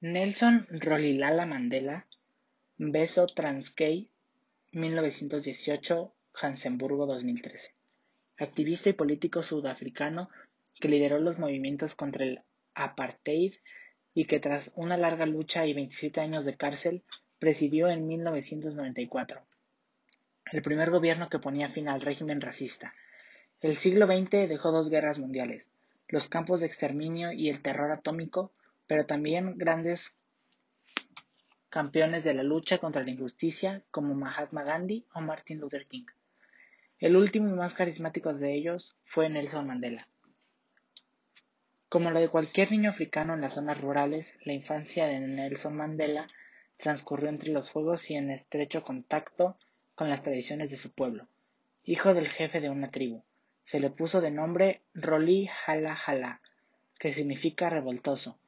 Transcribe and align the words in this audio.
Nelson 0.00 0.64
Rolihlahla 0.70 1.44
Mandela, 1.44 2.06
Beso 2.76 3.26
Transkei, 3.26 4.08
1918, 4.70 6.14
Johannesburgo 6.32 7.04
2013. 7.06 7.74
Activista 8.36 8.90
y 8.90 8.92
político 8.92 9.42
sudafricano 9.42 10.30
que 10.78 10.88
lideró 10.88 11.18
los 11.18 11.40
movimientos 11.40 11.96
contra 11.96 12.24
el 12.24 12.42
apartheid 12.76 13.54
y 14.14 14.26
que 14.26 14.38
tras 14.38 14.70
una 14.76 14.96
larga 14.96 15.26
lucha 15.26 15.66
y 15.66 15.74
27 15.74 16.20
años 16.20 16.44
de 16.44 16.56
cárcel 16.56 17.02
presidió 17.40 17.88
en 17.88 18.06
1994 18.06 19.42
el 20.52 20.62
primer 20.62 20.90
gobierno 20.90 21.28
que 21.28 21.40
ponía 21.40 21.70
fin 21.70 21.88
al 21.88 22.02
régimen 22.02 22.40
racista. 22.40 22.94
El 23.60 23.76
siglo 23.76 24.06
XX 24.06 24.48
dejó 24.48 24.70
dos 24.70 24.90
guerras 24.90 25.18
mundiales, 25.18 25.72
los 26.06 26.28
campos 26.28 26.60
de 26.60 26.66
exterminio 26.68 27.32
y 27.32 27.48
el 27.48 27.62
terror 27.62 27.90
atómico, 27.90 28.52
pero 28.88 29.06
también 29.06 29.56
grandes 29.56 30.16
campeones 31.68 32.24
de 32.24 32.34
la 32.34 32.42
lucha 32.42 32.78
contra 32.78 33.04
la 33.04 33.10
injusticia 33.10 33.82
como 33.92 34.14
Mahatma 34.14 34.64
Gandhi 34.64 35.06
o 35.14 35.20
Martin 35.20 35.60
Luther 35.60 35.86
King. 35.86 36.06
El 36.98 37.14
último 37.14 37.48
y 37.48 37.52
más 37.52 37.74
carismático 37.74 38.32
de 38.32 38.54
ellos 38.54 38.96
fue 39.02 39.28
Nelson 39.28 39.66
Mandela. 39.66 40.08
Como 41.88 42.10
lo 42.10 42.18
de 42.18 42.28
cualquier 42.28 42.72
niño 42.72 42.90
africano 42.90 43.34
en 43.34 43.42
las 43.42 43.54
zonas 43.54 43.80
rurales, 43.80 44.36
la 44.44 44.54
infancia 44.54 45.06
de 45.06 45.20
Nelson 45.20 45.76
Mandela 45.76 46.26
transcurrió 46.78 47.28
entre 47.28 47.50
los 47.50 47.70
fuegos 47.70 48.10
y 48.10 48.14
en 48.14 48.30
estrecho 48.30 48.82
contacto 48.82 49.56
con 49.94 50.08
las 50.08 50.22
tradiciones 50.22 50.70
de 50.70 50.76
su 50.76 50.92
pueblo. 50.92 51.28
Hijo 51.84 52.14
del 52.14 52.28
jefe 52.28 52.60
de 52.60 52.70
una 52.70 52.90
tribu, 52.90 53.22
se 53.62 53.80
le 53.80 53.90
puso 53.90 54.20
de 54.20 54.30
nombre 54.30 54.80
Roli 54.94 55.48
Hala 55.66 55.94
Hala, 55.94 56.40
que 56.98 57.12
significa 57.12 57.68
revoltoso, 57.70 58.38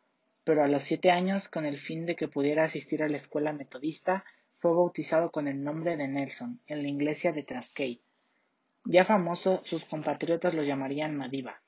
pero 0.45 0.65
a 0.65 0.69
los 0.69 0.83
siete 0.83 1.11
años, 1.11 1.49
con 1.49 1.67
el 1.67 1.79
fin 1.79 2.07
de 2.07 2.17
que 2.17 2.29
pudiera 2.29 2.65
asistir 2.65 3.03
a 3.03 3.09
la 3.09 3.17
escuela 3.17 3.53
metodista, 3.53 4.25
fue 4.59 4.73
bautizado 4.73 5.31
con 5.31 5.48
el 5.48 5.62
nombre 5.62 5.97
de 5.97 6.09
Nelson 6.09 6.61
en 6.67 6.83
la 6.83 6.89
iglesia 6.89 7.33
de 7.33 7.42
Traskei. 7.42 8.03
Ya 8.84 9.05
famoso, 9.05 9.61
sus 9.64 9.84
compatriotas 9.84 10.55
lo 10.55 10.62
llamarían 10.62 11.17
Madiba, 11.17 11.62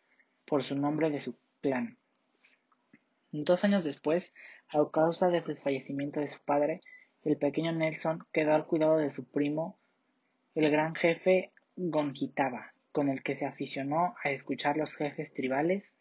por 0.45 0.63
su 0.63 0.77
nombre 0.77 1.11
de 1.11 1.19
su 1.19 1.37
clan. 1.61 1.99
Dos 3.31 3.65
años 3.65 3.85
después, 3.85 4.35
a 4.69 4.91
causa 4.91 5.29
del 5.29 5.57
fallecimiento 5.59 6.21
de 6.21 6.29
su 6.29 6.39
padre, 6.41 6.81
el 7.25 7.37
pequeño 7.37 7.73
Nelson 7.73 8.27
quedó 8.33 8.55
al 8.55 8.67
cuidado 8.67 8.97
de 8.97 9.11
su 9.11 9.25
primo, 9.25 9.79
el 10.55 10.71
gran 10.71 10.95
jefe 10.95 11.53
Gongitaba, 11.77 12.75
con 12.91 13.09
el 13.09 13.23
que 13.23 13.35
se 13.35 13.47
aficionó 13.47 14.15
a 14.23 14.31
escuchar 14.31 14.77
los 14.77 14.95
jefes 14.95 15.33
tribales 15.33 15.97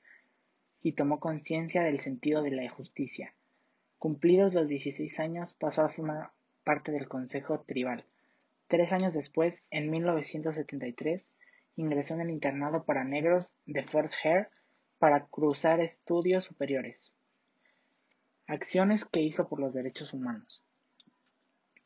y 0.81 0.93
tomó 0.93 1.19
conciencia 1.19 1.83
del 1.83 1.99
sentido 1.99 2.41
de 2.41 2.51
la 2.51 2.69
justicia. 2.69 3.33
Cumplidos 3.99 4.53
los 4.53 4.67
16 4.67 5.19
años, 5.19 5.53
pasó 5.53 5.83
a 5.83 5.89
formar 5.89 6.31
parte 6.63 6.91
del 6.91 7.07
Consejo 7.07 7.59
Tribal. 7.61 8.05
Tres 8.67 8.93
años 8.93 9.13
después, 9.13 9.63
en 9.69 9.91
1973, 9.91 11.29
ingresó 11.75 12.15
en 12.15 12.21
el 12.21 12.29
internado 12.29 12.83
para 12.83 13.03
negros 13.03 13.53
de 13.65 13.83
Fort 13.83 14.11
Hare 14.23 14.47
para 14.97 15.25
cruzar 15.25 15.79
estudios 15.79 16.45
superiores. 16.45 17.11
Acciones 18.47 19.05
que 19.05 19.21
hizo 19.21 19.47
por 19.47 19.59
los 19.59 19.73
derechos 19.73 20.13
humanos. 20.13 20.61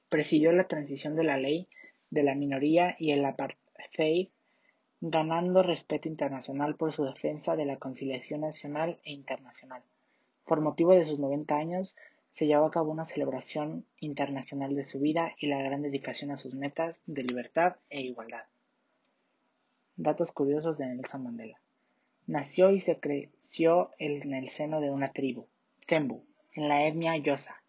Presidió 0.10 0.52
la 0.52 0.68
transición 0.68 1.16
de 1.16 1.24
la 1.24 1.38
ley 1.38 1.68
de 2.10 2.24
la 2.24 2.36
minoría 2.36 2.96
y 3.00 3.12
el 3.12 3.26
apartheid 3.26 4.30
ganando 5.08 5.62
respeto 5.62 6.08
internacional 6.08 6.76
por 6.76 6.92
su 6.92 7.04
defensa 7.04 7.56
de 7.56 7.66
la 7.66 7.78
conciliación 7.78 8.42
nacional 8.42 9.00
e 9.04 9.12
internacional. 9.12 9.84
Por 10.46 10.62
motivo 10.62 10.94
de 10.94 11.06
sus 11.06 11.20
90 11.20 11.56
años, 11.56 11.96
se 12.32 12.48
llevó 12.48 12.66
a 12.66 12.72
cabo 12.72 12.92
una 12.92 13.06
celebración 13.06 13.86
internacional 14.00 14.76
de 14.76 14.84
su 14.84 15.00
vida 15.00 15.32
y 15.38 15.46
la 15.46 15.62
gran 15.62 15.84
dedicación 15.84 16.32
a 16.32 16.38
sus 16.38 16.56
metas 16.56 17.04
de 17.06 17.22
libertad 17.22 17.76
e 17.92 18.02
igualdad. 18.02 18.46
Datos 19.96 20.32
curiosos 20.32 20.80
de 20.80 20.88
Nelson 20.88 21.24
Mandela. 21.24 21.62
Nació 22.26 22.72
y 22.72 22.80
se 22.80 23.00
creció 23.00 23.92
en 24.00 24.34
el 24.34 24.50
seno 24.50 24.82
de 24.82 24.90
una 24.90 25.12
tribu, 25.12 25.46
Zembu, 25.88 26.24
en 26.54 26.68
la 26.68 26.88
etnia 26.88 27.16
Yosa. 27.18 27.62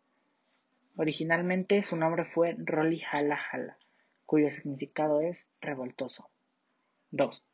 Originalmente 0.97 1.83
su 1.83 1.97
nombre 1.97 2.25
fue 2.25 2.57
Roli 2.59 3.03
Hala 3.13 3.39
Hala, 3.53 3.77
cuyo 4.25 4.51
significado 4.51 5.21
es 5.21 5.51
revoltoso. 5.61 6.31
2. 7.11 7.45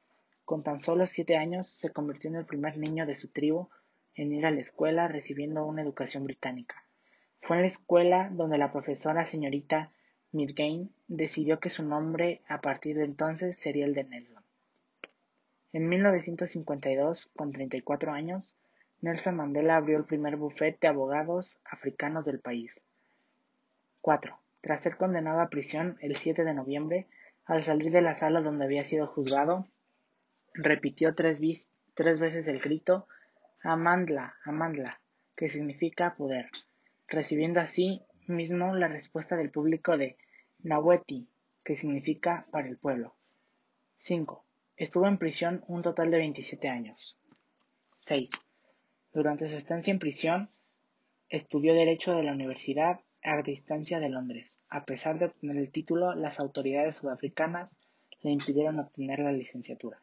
Con 0.44 0.62
tan 0.62 0.82
solo 0.82 1.06
siete 1.06 1.36
años 1.36 1.66
se 1.66 1.90
convirtió 1.90 2.30
en 2.30 2.36
el 2.36 2.46
primer 2.46 2.76
niño 2.78 3.06
de 3.06 3.14
su 3.14 3.28
tribu 3.28 3.68
en 4.14 4.32
ir 4.32 4.46
a 4.46 4.50
la 4.50 4.60
escuela 4.60 5.08
recibiendo 5.08 5.64
una 5.64 5.82
educación 5.82 6.24
británica. 6.24 6.84
Fue 7.40 7.56
en 7.56 7.62
la 7.62 7.68
escuela 7.68 8.30
donde 8.32 8.58
la 8.58 8.72
profesora 8.72 9.24
señorita 9.24 9.90
Midgain 10.32 10.90
decidió 11.08 11.60
que 11.60 11.70
su 11.70 11.84
nombre 11.84 12.42
a 12.48 12.60
partir 12.60 12.96
de 12.96 13.04
entonces 13.04 13.56
sería 13.56 13.84
el 13.84 13.94
de 13.94 14.04
Nelson. 14.04 14.42
En 15.72 15.88
1952, 15.88 17.30
con 17.34 17.52
34 17.52 18.12
años, 18.12 18.56
Nelson 19.00 19.36
Mandela 19.36 19.76
abrió 19.76 19.98
el 19.98 20.04
primer 20.04 20.36
bufete 20.36 20.78
de 20.82 20.88
abogados 20.88 21.58
africanos 21.64 22.24
del 22.24 22.40
país. 22.40 22.80
4. 24.00 24.38
Tras 24.60 24.82
ser 24.82 24.96
condenado 24.96 25.40
a 25.40 25.48
prisión 25.48 25.98
el 26.00 26.16
7 26.16 26.44
de 26.44 26.54
noviembre, 26.54 27.06
al 27.44 27.64
salir 27.64 27.90
de 27.90 28.02
la 28.02 28.14
sala 28.14 28.40
donde 28.40 28.64
había 28.64 28.84
sido 28.84 29.06
juzgado, 29.06 29.66
repitió 30.54 31.14
tres, 31.14 31.40
veces 31.40 32.48
el 32.48 32.60
grito 32.60 33.06
Amandla, 33.62 34.34
Amandla, 34.44 35.00
que 35.36 35.48
significa 35.48 36.14
poder, 36.16 36.50
recibiendo 37.08 37.60
así 37.60 38.02
mismo 38.26 38.74
la 38.74 38.88
respuesta 38.88 39.36
del 39.36 39.50
público 39.50 39.96
de 39.96 40.16
Naweti, 40.60 41.28
que 41.64 41.76
significa 41.76 42.46
para 42.50 42.68
el 42.68 42.76
pueblo. 42.76 43.14
5. 43.98 44.44
Estuvo 44.76 45.06
en 45.06 45.18
prisión 45.18 45.64
un 45.68 45.82
total 45.82 46.10
de 46.10 46.18
27 46.18 46.68
años. 46.68 47.18
6. 48.00 48.30
Durante 49.12 49.48
su 49.48 49.56
estancia 49.56 49.92
en 49.92 49.98
prisión, 49.98 50.50
estudió 51.28 51.74
Derecho 51.74 52.14
de 52.14 52.24
la 52.24 52.32
Universidad 52.32 53.00
a 53.22 53.42
distancia 53.42 54.00
de 54.00 54.08
Londres. 54.08 54.60
A 54.68 54.84
pesar 54.84 55.18
de 55.18 55.26
obtener 55.26 55.56
el 55.56 55.70
título, 55.70 56.14
las 56.14 56.40
autoridades 56.40 56.96
sudafricanas 56.96 57.76
le 58.22 58.30
impidieron 58.30 58.78
obtener 58.78 59.20
la 59.20 59.32
licenciatura. 59.32 60.00